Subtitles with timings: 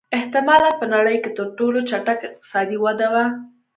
[0.17, 3.25] احتمالًا په نړۍ کې تر ټولو چټکه اقتصادي وده وه.